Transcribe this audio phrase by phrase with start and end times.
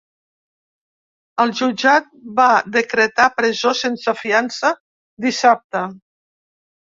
[1.43, 2.07] El jutjat
[2.39, 2.47] va
[2.79, 4.71] decretar presó sense fiança
[5.27, 5.83] dissabte.